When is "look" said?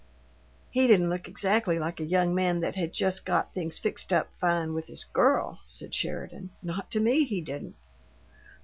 1.11-1.27